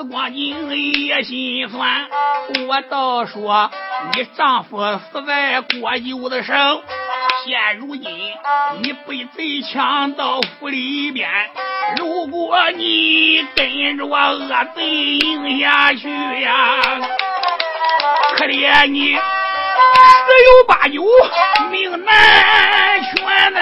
[0.00, 2.08] 我见此光景也心酸。
[2.66, 3.70] 我倒说
[4.14, 4.78] 你丈夫
[5.12, 6.54] 死在郭九的手，
[7.44, 8.10] 现如今
[8.82, 11.28] 你被贼抢到府里边，
[11.98, 16.08] 如果你跟着我恶贼赢下去
[16.40, 16.80] 呀，
[18.36, 19.12] 可怜你。
[19.12, 19.18] 十
[20.46, 21.02] 有八九
[21.70, 23.60] 命难全呐！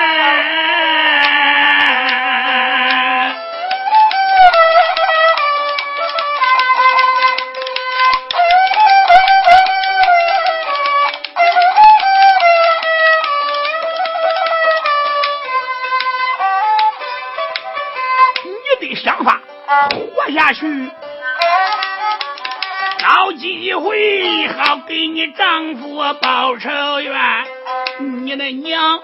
[19.91, 20.91] 活下去，
[22.99, 27.15] 找机会好给你丈夫报仇冤。
[28.01, 29.01] 你的娘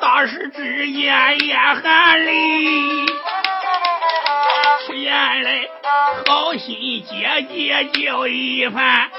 [0.00, 2.32] 当时只眼眼含泪，
[4.86, 5.68] 出言来
[6.26, 9.10] 好心姐姐叫一番。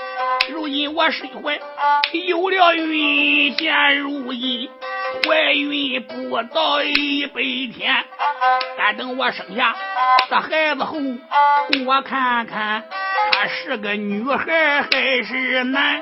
[0.49, 1.59] 如今我身怀
[2.27, 4.69] 有了孕，现如今
[5.25, 7.41] 怀孕不到一百
[7.73, 8.03] 天，
[8.77, 9.75] 但等我生下
[10.29, 10.97] 这孩子后，
[11.85, 12.83] 我看看
[13.31, 16.01] 他是个女孩还是男。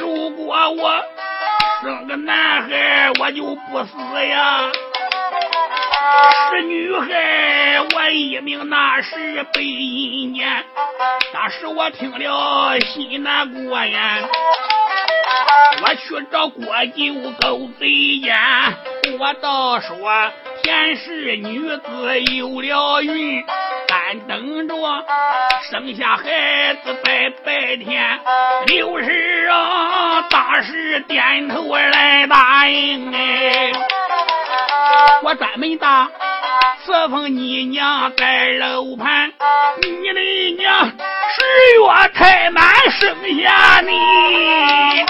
[0.00, 1.04] 如果我
[1.82, 4.72] 生个男孩，我就不死呀。
[6.50, 10.46] 是女孩，我一命那是被阴间。
[11.32, 14.18] 当时我听了心难过呀，
[15.82, 18.36] 我去找郭九勾贼奸，
[19.18, 23.44] 我倒说天是女子有了孕，
[23.88, 24.76] 但等着
[25.70, 28.20] 生下孩子在白天。
[28.66, 29.54] 刘世荣
[30.30, 33.72] 当时点头来答应哎。
[35.22, 36.08] 我专门打
[36.84, 39.32] 侍奉你娘在楼盘，
[39.82, 40.20] 你的
[40.58, 40.92] 娘十
[41.80, 45.04] 月太满生下你。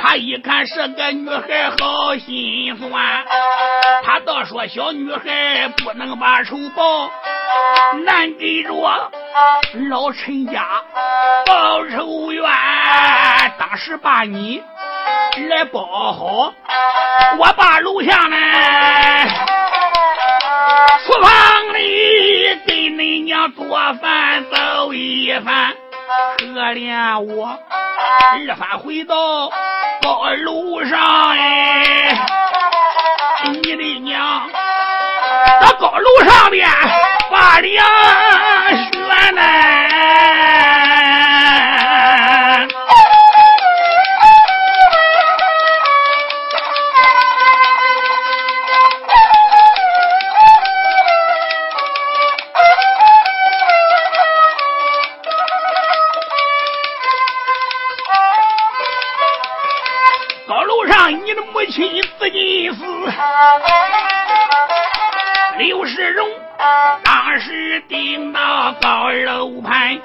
[0.00, 3.24] 他一看是个女孩，好心酸。
[4.04, 7.10] 他倒说小女孩不能把仇报，
[8.04, 8.72] 难给着
[9.90, 10.64] 老陈家
[11.46, 12.44] 报仇冤。
[13.58, 14.62] 当时把你。
[15.48, 16.52] 来包好，
[17.38, 18.36] 我把楼下呢
[21.06, 23.66] 厨房里给恁娘做
[24.00, 25.74] 饭走一番，
[26.38, 26.44] 可
[26.74, 29.48] 怜我二番回到
[30.02, 30.98] 高楼上
[31.30, 32.16] 哎，
[33.44, 34.48] 你的娘
[35.60, 36.68] 到高楼上边
[37.30, 37.86] 把粮
[38.92, 39.97] 选呢。
[65.58, 66.28] 刘世荣
[67.04, 69.98] 当时顶到高楼盘，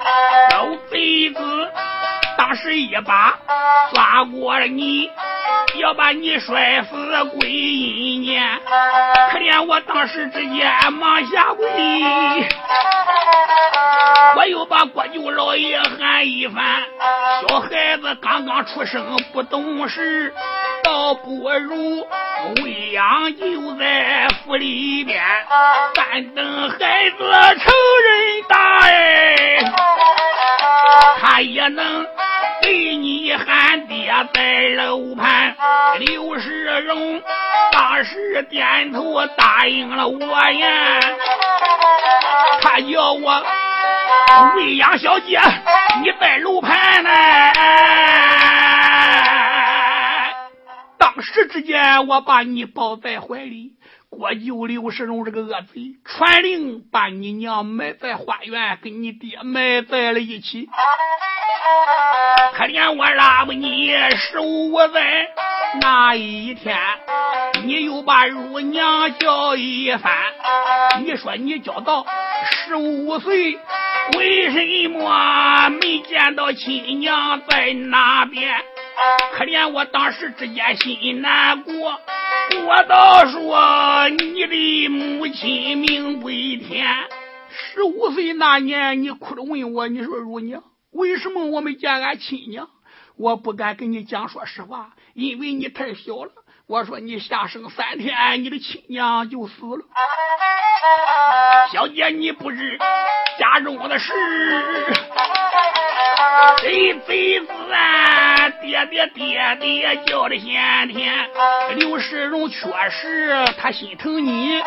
[0.50, 1.38] 老贼子
[2.36, 3.38] 当时一把
[3.92, 5.08] 抓过你，
[5.78, 8.42] 要把你摔死归阴间。
[9.30, 11.66] 可怜我当时之间忙下跪，
[14.36, 16.82] 我又把郭舅老爷喊一番。
[17.48, 20.34] 小孩子刚刚出生不懂事，
[20.84, 22.06] 倒不如。
[22.62, 25.18] 喂养就在府里边，
[25.94, 27.18] 但等孩子
[27.58, 27.72] 成
[28.04, 29.64] 人大哎，
[31.18, 32.06] 他也能
[32.60, 35.56] 给你喊爹在楼盘。
[36.00, 37.22] 刘世荣
[37.72, 41.00] 当时点头答应了我呀，
[42.60, 43.42] 他叫我
[44.56, 45.40] 喂养小姐，
[46.02, 47.10] 你在楼盘呢。
[50.98, 53.72] 当时之间，我把你抱在怀里。
[54.08, 60.68] 国舅刘世荣这个恶贼，传令把你娘埋在花园，跟你爹埋在了一起。
[62.54, 65.26] 可怜我拉不你十五载
[65.80, 66.78] 那一天，
[67.64, 70.12] 你又把乳娘叫一番。
[71.00, 72.06] 你说你叫到
[72.52, 73.58] 十五岁，
[74.16, 78.54] 为什么没见到亲娘在那边？
[79.32, 82.00] 可怜我当时之间心难过，
[82.66, 86.86] 我倒说你的母亲命归天。
[87.50, 92.68] 十五岁那年，你哭着问我，你说乳娘，为什么我没见俺亲娘？
[93.16, 96.32] 我不敢跟你讲说实话，因为你太小了。
[96.66, 99.84] 我说你下生三天，你的亲娘就死了。
[101.72, 102.78] 小姐，你不知
[103.38, 104.12] 家中的事。
[106.58, 111.12] 贼贼子啊，爹爹爹爹叫的先天。
[111.76, 112.58] 刘世荣确
[112.90, 114.62] 实他心疼你，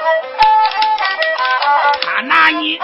[2.04, 2.80] 他拿你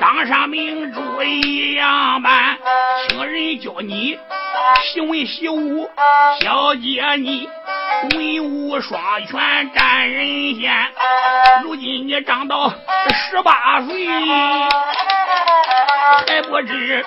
[0.00, 2.58] 当上明珠一样般，
[3.08, 4.18] 请人教你
[4.92, 5.90] 习文习武，
[6.40, 7.48] 小姐你
[8.12, 10.72] 文武双全占人先。
[11.62, 14.06] 如今你长到十八岁，
[16.26, 17.04] 还不知。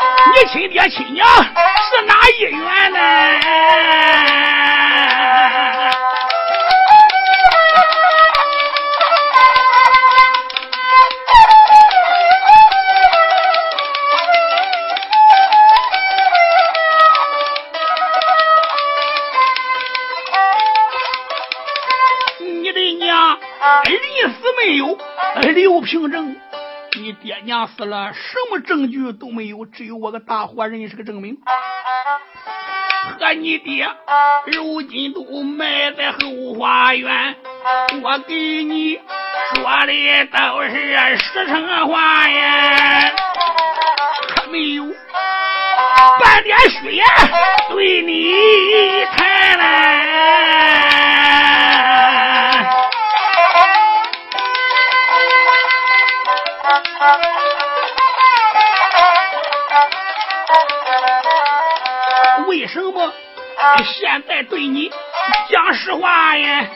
[0.00, 2.98] 你亲爹亲娘是哪一员呢？
[22.38, 23.38] 你的娘
[23.84, 23.90] 离
[24.32, 24.98] 死没有？
[25.52, 26.39] 刘平正。
[27.22, 31.36] 爹娘死了，什么证据都没有，只有我个大活人是个证明。
[33.18, 33.86] 和你爹
[34.46, 37.36] 如今都埋在后花园，
[38.02, 38.98] 我给你
[39.54, 43.10] 说的都是实诚话呀，
[44.28, 44.84] 可没有
[46.20, 47.04] 半点虚言
[47.68, 49.04] 对你
[62.60, 63.10] 为什么
[63.82, 64.90] 现在对你
[65.50, 66.66] 讲实话呀？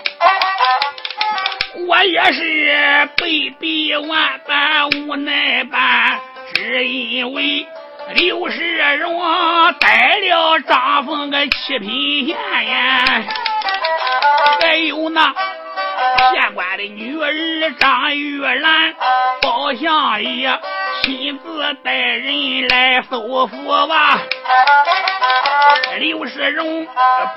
[1.87, 6.19] 我也是被逼万般无奈般，
[6.55, 7.67] 只因为
[8.15, 9.21] 刘世荣
[9.79, 13.23] 带了张凤个七品县呀，
[14.63, 15.35] 还有那。
[16.33, 18.95] 县官的女儿张玉兰，
[19.43, 20.59] 包相爷
[21.03, 24.19] 亲自带人来搜府吧。
[25.99, 26.87] 刘世荣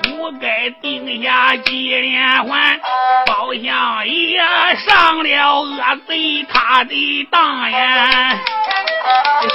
[0.02, 2.80] 不该定下几连环，
[3.26, 4.40] 包相爷
[4.86, 8.36] 上了恶贼他的当呀。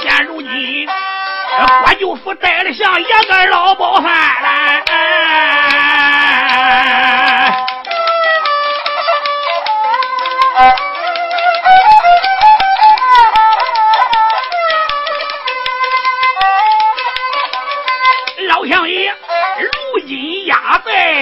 [0.02, 0.88] 现如今
[1.84, 4.12] 我舅父带了像一个老包犯
[4.42, 4.84] 了。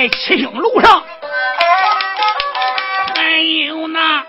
[0.03, 1.01] 在七星楼上，
[3.15, 3.39] 还
[3.69, 4.25] 有那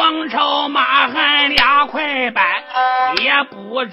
[0.00, 2.44] 王朝马汉两块板，
[3.22, 3.92] 也不知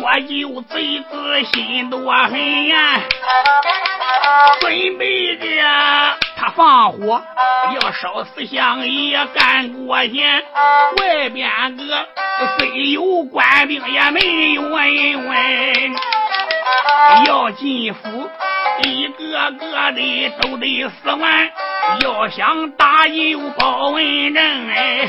[0.00, 3.00] 我有贼子心多狠呀，
[4.60, 5.46] 准备着。
[6.36, 7.20] 他放火
[7.74, 10.44] 要烧死相爷干过贤，
[11.00, 12.06] 外边个
[12.56, 15.96] 虽有官兵也没有恩问，
[17.26, 18.30] 要进府
[18.82, 21.50] 一个个的都得死完，
[22.00, 25.08] 要想打赢包文正哎，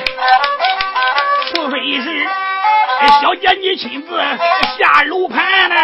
[1.53, 2.28] 除非是
[3.22, 4.10] 小姐你亲自
[4.78, 5.76] 下楼盘呢。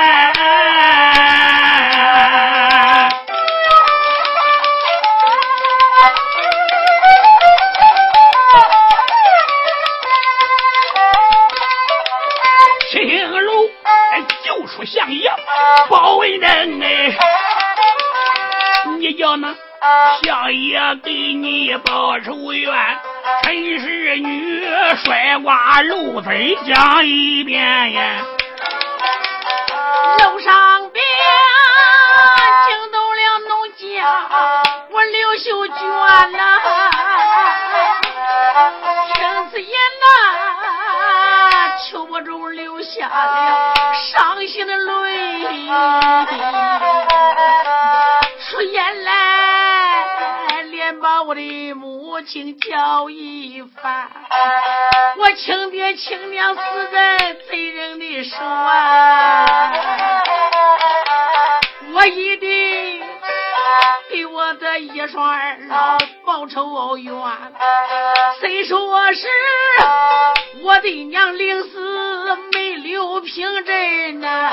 [14.86, 15.32] 相爷
[15.90, 17.18] 包为人哎，
[18.98, 19.56] 你叫那
[20.22, 22.72] 相爷给你报仇冤，
[23.44, 24.64] 陈氏女
[25.04, 28.26] 摔瓜漏嘴讲一遍呀，
[30.20, 31.04] 楼上边
[32.68, 33.82] 惊动了农家，
[34.92, 35.76] 我刘秀娟
[36.34, 36.60] 呐，
[39.14, 39.72] 听此言
[41.76, 43.74] 呐，求不中留下了。
[44.12, 45.68] 伤心的泪
[48.50, 50.06] 出眼来，
[50.72, 54.10] 连把我的母亲叫一番。
[55.18, 56.62] 我亲爹亲娘死
[56.92, 57.18] 在
[57.50, 59.68] 贼人的手啊！
[61.94, 62.95] 我一定
[64.10, 67.14] 给我的一双儿老报仇冤。
[68.40, 69.28] 虽说是
[70.64, 72.66] 我的娘临死没。
[72.86, 74.52] 留凭证呐，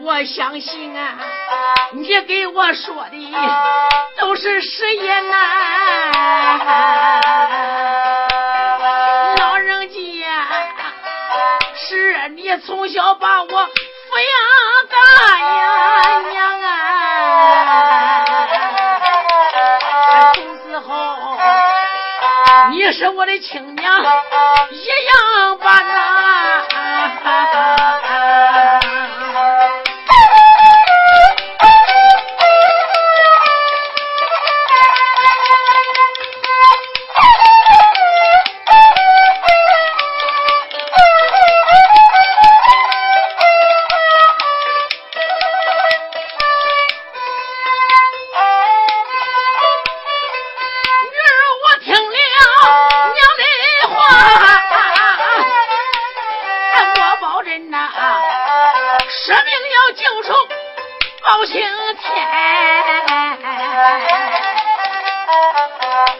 [0.00, 1.18] 我相信啊，
[1.92, 3.34] 你给我说的
[4.18, 5.36] 都是实言呐。
[9.38, 9.94] 老人家，
[11.76, 13.68] 是你从小把我抚养。
[15.52, 16.66] 娘娘啊，
[20.34, 21.38] 总是好，
[22.70, 24.02] 你是我的亲娘，
[24.70, 25.11] 一。
[59.14, 60.32] 舍命要救出
[61.22, 62.02] 包青天，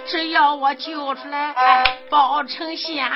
[0.07, 1.55] 只要我救出来
[2.11, 3.11] 包丞相，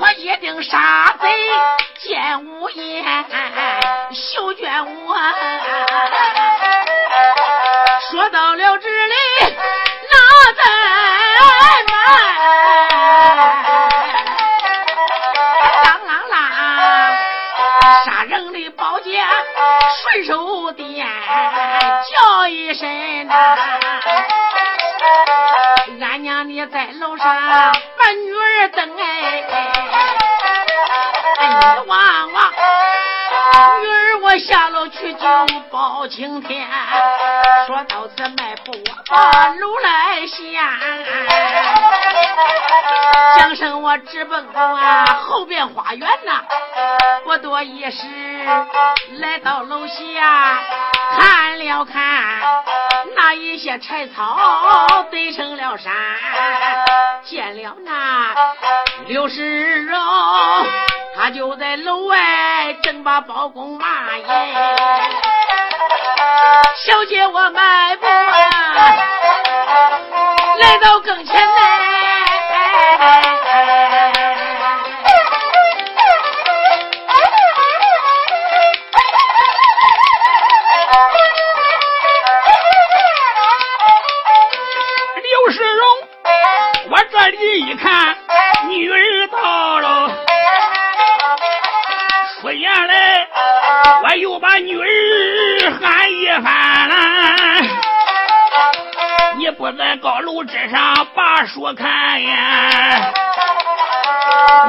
[0.00, 1.28] 我一定杀贼
[2.00, 3.24] 见无颜，
[4.12, 5.16] 休卷我。
[20.24, 21.06] 手点
[22.10, 22.88] 叫一声
[23.26, 23.56] 呐，
[26.00, 29.44] 俺娘你在楼上把女儿等哎，
[31.40, 31.46] 你
[31.88, 32.52] 望望
[33.82, 36.66] 女儿我下楼去就包青天，
[37.66, 38.72] 说到此迈步
[39.08, 40.34] 把路来下，
[43.38, 46.42] 江生我直奔啊后边花园呐，
[47.24, 48.06] 不多一时
[49.18, 49.94] 来到楼下
[51.18, 52.40] 看了看，
[53.16, 55.92] 那一些柴草堆成了山，
[57.24, 58.34] 见了那
[59.06, 59.98] 刘世荣，
[61.16, 64.24] 他就在楼外正把包公骂耶，
[66.86, 68.94] 小姐我迈步啊，
[70.60, 71.34] 来到跟前
[100.46, 103.12] 之上把书看呀？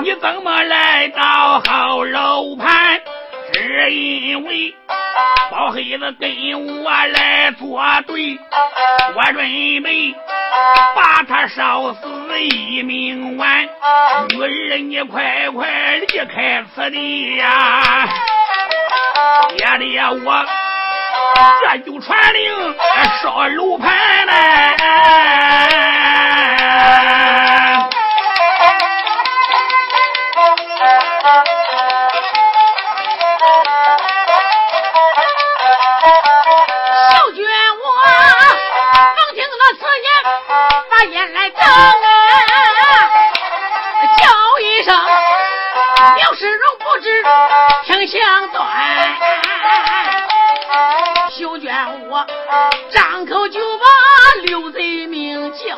[0.02, 3.00] 你怎么来到后楼盘？
[3.54, 4.76] 只因为
[5.50, 8.38] 包黑子跟我来作对，
[9.16, 10.14] 我准备
[10.96, 13.64] 把他烧死一命完。
[14.30, 18.08] 女儿，你快快离开此地呀！
[19.56, 20.46] 别的，我
[21.62, 22.76] 这就传令
[23.22, 24.76] 烧楼盘来。
[37.10, 37.38] 小娟
[37.84, 37.86] 我
[39.16, 40.08] 能听那此言，
[40.90, 41.66] 把眼来睁啊，
[44.18, 44.24] 叫
[44.60, 44.90] 一声
[46.16, 47.06] 刘世荣不知
[47.86, 48.58] 听相断，
[51.38, 52.26] 小娟我
[52.92, 53.86] 张口就把
[54.46, 55.78] 刘贼名叫。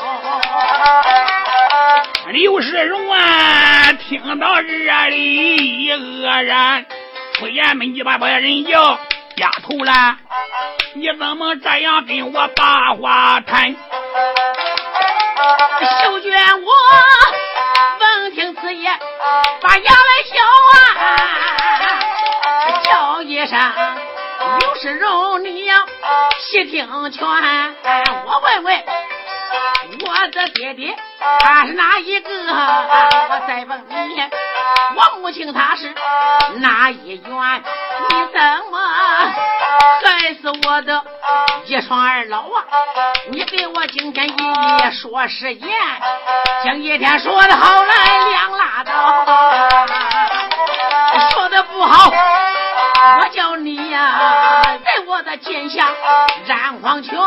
[2.31, 6.85] 刘世荣啊，听到这里一愕然，
[7.33, 8.97] 出言门你把别人叫
[9.35, 10.19] 丫头啦，
[10.93, 13.75] 你怎么这样跟我把话谈？
[16.03, 16.71] 秀娟我
[17.99, 18.97] 闻听此言，
[19.61, 20.41] 把牙来笑
[20.71, 20.73] 啊，
[22.81, 23.59] 叫一声
[24.39, 25.75] 刘世荣，你要
[26.39, 27.25] 细听劝，
[28.25, 28.83] 我问问
[30.05, 30.95] 我的爹爹
[31.39, 32.29] 他是哪一个？
[32.31, 34.23] 我再问你，
[34.95, 35.93] 我母亲她是
[36.59, 37.63] 哪一员？
[38.09, 38.39] 你怎
[38.71, 38.79] 么
[40.03, 41.03] 害死我的
[41.65, 42.63] 一双二老啊？
[43.31, 45.69] 你给我今天一一说实言，
[46.63, 47.93] 今一天说的好来
[48.29, 49.25] 两拉倒，
[51.31, 52.09] 说的不好，
[53.01, 55.87] 我叫你呀、在我的剑下
[56.45, 57.17] 染黄泉。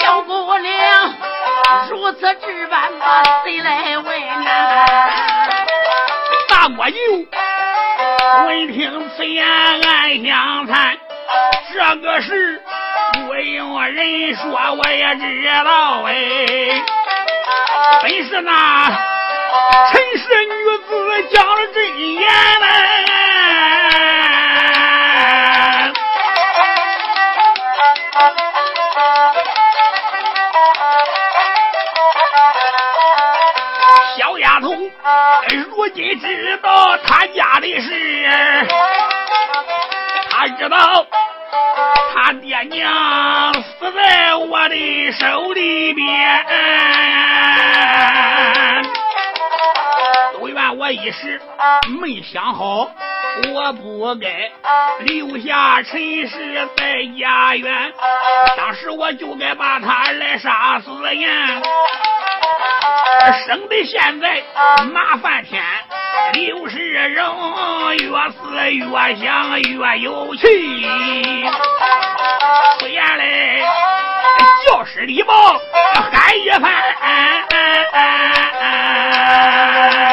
[0.00, 1.14] 小姑娘
[1.88, 4.84] 如此值班，把谁来问呐？
[6.48, 6.96] 大国舅
[8.46, 10.98] 闻听此言暗相叹，
[11.72, 12.62] 这个事
[13.14, 16.12] 不用人说我也知道哎，
[18.02, 18.90] 本是那
[19.90, 20.52] 陈氏女
[20.86, 20.90] 子
[21.32, 22.20] 讲了真言
[22.60, 22.66] 呐。
[34.16, 34.72] 小丫头，
[35.54, 38.28] 如今知道他家的事，
[40.30, 41.06] 他知道
[42.14, 46.44] 他爹娘死在我的手里边，
[50.34, 51.40] 都怨我一时
[52.00, 52.90] 没想好，
[53.52, 54.50] 我不该
[55.00, 57.92] 留下陈氏在家园，
[58.56, 61.62] 当时我就该把他来杀死呀。
[63.46, 64.42] 省得现在
[64.92, 65.62] 麻烦天，
[66.34, 66.78] 刘世
[67.14, 68.38] 荣越死
[68.72, 70.86] 越想越有趣，
[72.78, 73.62] 不然嘞，
[74.66, 75.34] 教师礼包
[76.10, 76.72] 喊一番。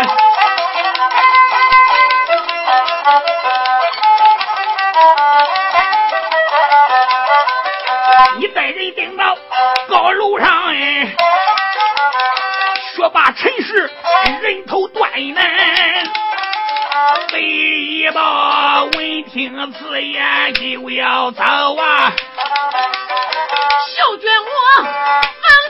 [0.07, 0.24] 你
[10.25, 11.15] 楼上哎。
[12.95, 13.91] 说把陈氏
[14.41, 15.41] 人头断呢，
[17.31, 22.11] 被李宝闻听此言就要走啊！
[23.95, 24.89] 小娟我闻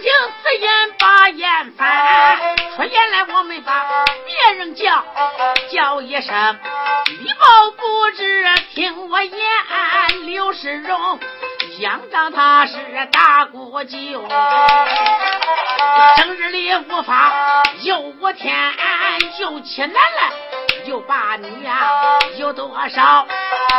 [0.01, 2.37] 听此言把眼翻，
[2.77, 3.85] 说原来我没把
[4.25, 5.03] 别人叫，
[5.71, 6.59] 叫一声
[7.07, 9.37] 李宝不知听我言，
[10.25, 11.19] 刘世荣。
[11.77, 12.77] 想当他是
[13.11, 13.45] 大
[13.75, 13.97] 姑舅，
[16.15, 17.29] 整日里无法
[17.81, 18.55] 又无天，
[19.41, 20.33] 又起难了，
[20.85, 21.91] 又把你呀，
[22.37, 23.27] 有多少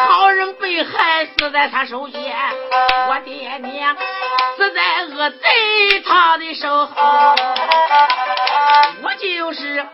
[0.06, 2.30] 好人被害死在他手心，
[3.08, 3.96] 我爹娘
[4.58, 7.34] 死在恶贼他的手后，
[9.02, 9.86] 我就是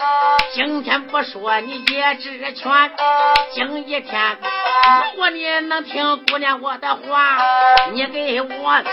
[0.55, 2.91] 今天不说你也知全，
[3.53, 4.39] 今一天
[5.05, 7.39] 如果你能听姑娘我的话。
[7.93, 8.85] 你给我站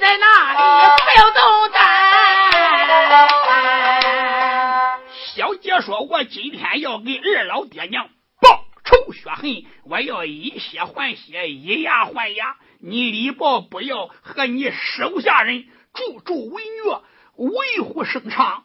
[0.00, 0.58] 在那里，
[0.96, 1.80] 不要动弹。
[5.34, 8.08] 小姐说：“我今天要给二老爹娘
[8.40, 12.56] 报仇雪恨，我要以血还血，以牙还牙。
[12.80, 17.02] 你李豹不要和你手下人助纣为虐，
[17.36, 18.64] 为虎声长。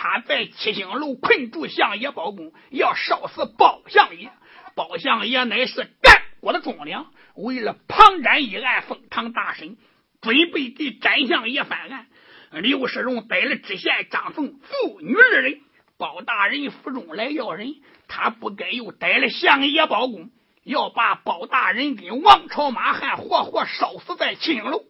[0.00, 4.30] 他在七星楼困住相爷包公，要烧死包相爷。
[4.76, 9.76] 包相爷乃是干国的忠良。”为了旁瞻一案，封堂大审，
[10.20, 12.06] 准备给展相爷翻案。
[12.52, 15.60] 刘世荣逮了知县张凤父女二人，
[15.98, 17.74] 包大人府中来要人，
[18.06, 20.30] 他不该又逮了相爷包公，
[20.62, 24.84] 要把包大人跟王朝马汉活活烧死在七星楼。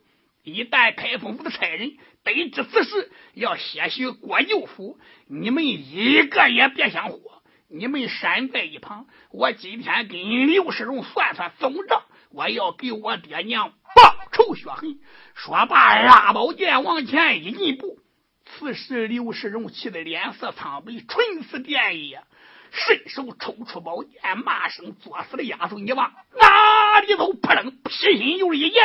[0.49, 9.07] 一旦开封府的差人得知此事，要些许国舅府，你们一个也别想活，你们闪在一旁。
[9.31, 12.03] 我今天跟刘世荣算算总账。
[12.31, 14.99] 我要给我爹娘报仇雪恨。
[15.35, 17.99] 说罢，拉宝剑往前一进步。
[18.45, 22.21] 此时，刘世荣气得脸色苍白，唇似电液，
[22.71, 28.83] 伸手抽出宝剑，骂声：“作死的丫头，你往哪里走？”扑棱，劈心又一剑。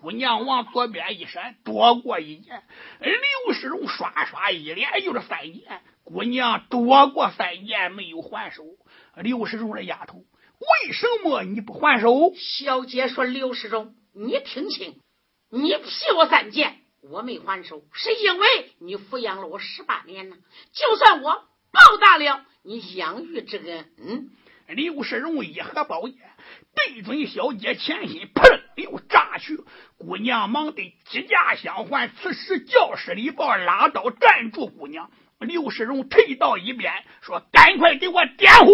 [0.00, 2.62] 姑娘往左边一闪，躲过一剑。
[3.00, 5.80] 刘世荣刷刷一连就是三剑。
[6.04, 8.62] 姑娘躲过三剑，没有还手。
[9.16, 10.18] 刘世荣的丫头。
[10.18, 12.32] 为什么你不还手？
[12.36, 15.00] 小姐说：“刘世荣，你听清，
[15.50, 18.46] 你劈我三剑，我没还手，是因为
[18.78, 20.36] 你抚养了我十八年呢。
[20.72, 24.30] 就算我报答了你养育之恩。”嗯，
[24.68, 26.18] 刘世荣一合宝剑，
[26.74, 28.63] 对准小姐前心，砰！
[28.76, 29.58] 又炸去。
[29.98, 32.08] 姑娘忙得几家相还。
[32.08, 35.10] 此时教师李豹拉刀站住姑娘。
[35.40, 38.66] 刘世荣退到一边，说：“赶快给我点火！”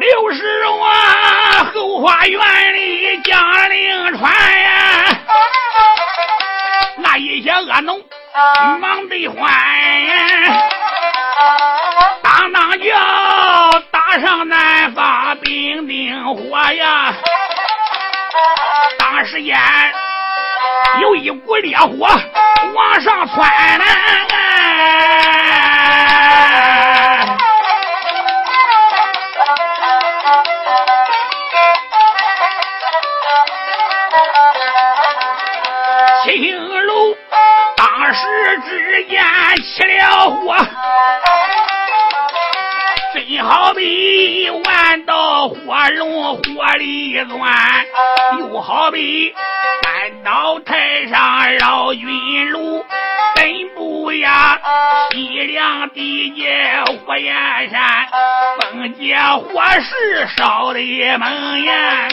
[0.00, 5.04] 刘世荣啊，后花园里将令传呀，
[6.98, 8.00] 那一些恶农
[8.80, 9.50] 忙得欢，
[12.22, 12.94] 当当叫
[13.90, 17.12] 打上南方冰丁火呀，
[18.98, 19.58] 当时间。
[21.00, 22.08] 有一股烈火
[22.74, 23.84] 往上窜呢，
[47.24, 47.86] 钻，
[48.38, 49.34] 又好比。
[50.24, 52.84] 到台上绕军路，
[53.34, 54.58] 根部呀，
[55.10, 57.34] 西凉地界火焰
[57.70, 58.08] 山，
[58.60, 62.08] 风借火势烧的猛呀，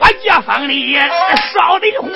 [0.00, 0.98] 火借风里
[1.52, 2.08] 烧的欢。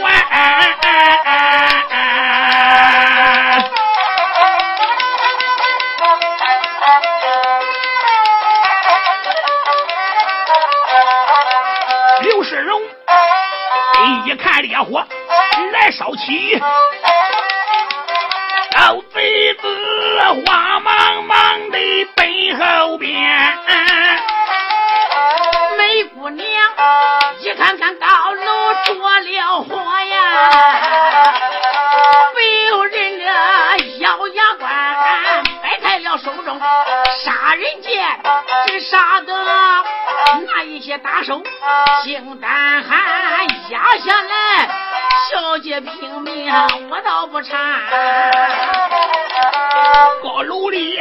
[14.26, 15.05] 一看烈火
[15.72, 16.61] 来烧起，
[18.78, 19.66] 老贼子
[20.46, 21.78] 慌忙忙的
[22.16, 23.09] 奔后边。
[25.78, 26.46] 梅姑娘
[27.40, 31.34] 一看看高楼着了火呀，
[32.34, 33.26] 没有人这
[33.98, 34.70] 咬牙关，
[35.62, 38.20] 摆开了手中杀人剑，
[38.66, 39.32] 只杀得。
[40.41, 41.43] 那一些打手
[42.05, 42.99] 心胆寒，
[43.70, 44.68] 压下来，
[45.30, 46.53] 小姐拼命，
[46.91, 47.61] 我倒不馋。
[50.22, 50.97] 高楼里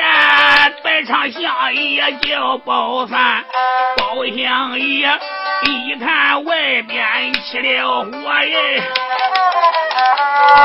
[0.83, 3.43] 在唱相爷叫包三，
[3.97, 5.07] 包相爷
[5.63, 8.83] 一看外边起了火耶，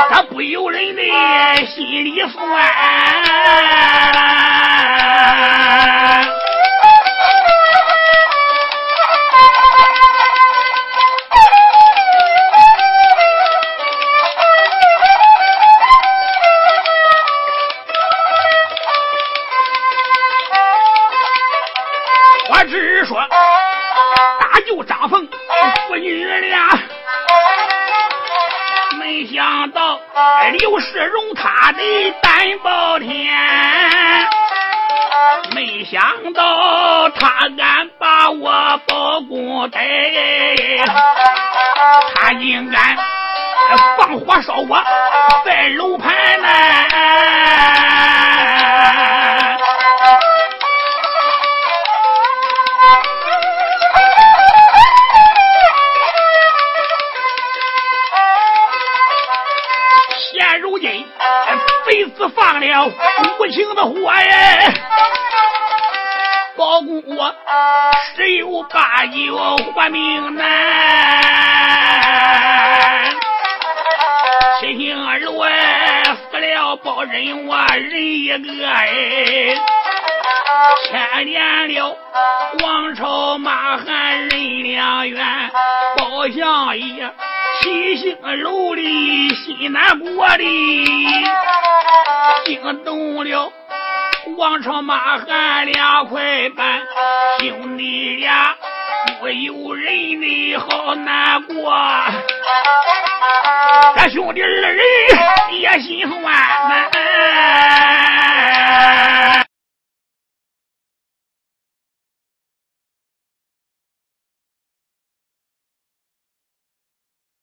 [0.09, 1.01] 他不由人的
[1.67, 2.37] 心里酸。